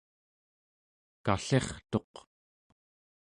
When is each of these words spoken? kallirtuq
kallirtuq 1.25 2.13